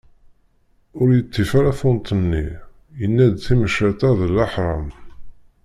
[0.99, 2.45] Ur yeṭṭif ara tunt-nni,
[2.99, 4.87] yenna-d timecreṭ-a d leḥram.